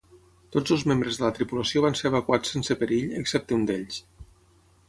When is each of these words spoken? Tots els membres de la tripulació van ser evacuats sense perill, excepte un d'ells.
Tots 0.53 0.73
els 0.75 0.85
membres 0.91 1.19
de 1.19 1.23
la 1.25 1.31
tripulació 1.35 1.85
van 1.85 1.99
ser 2.01 2.07
evacuats 2.11 2.57
sense 2.57 2.79
perill, 2.85 3.15
excepte 3.23 3.59
un 3.59 3.69
d'ells. 3.73 4.01